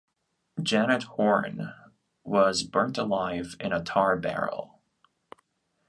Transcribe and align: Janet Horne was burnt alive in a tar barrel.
Janet 0.59 1.03
Horne 1.03 1.75
was 2.23 2.63
burnt 2.63 2.97
alive 2.97 3.55
in 3.59 3.71
a 3.71 3.83
tar 3.83 4.17
barrel. 4.17 4.81